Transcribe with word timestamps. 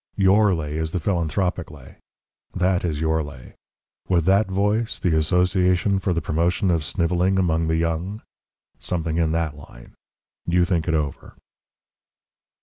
YOUR 0.17 0.55
lay 0.55 0.77
is 0.77 0.89
the 0.89 0.99
philanthropic 0.99 1.69
lay 1.69 1.97
that 2.55 2.83
is 2.83 2.99
your 2.99 3.21
lay. 3.21 3.53
With 4.07 4.25
that 4.25 4.47
voice 4.49 4.97
the 4.97 5.15
Association 5.15 5.99
for 5.99 6.11
the 6.11 6.23
Promotion 6.23 6.71
of 6.71 6.83
Snivelling 6.83 7.37
among 7.37 7.67
the 7.67 7.75
Young 7.77 8.23
something 8.79 9.17
in 9.17 9.31
that 9.33 9.55
line. 9.55 9.93
You 10.47 10.65
think 10.65 10.87
it 10.87 10.95
over. 10.95 11.35